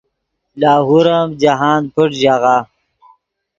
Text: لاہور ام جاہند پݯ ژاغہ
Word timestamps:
لاہور 0.59 1.05
ام 1.17 1.29
جاہند 1.41 1.85
پݯ 1.93 2.09
ژاغہ 2.21 2.57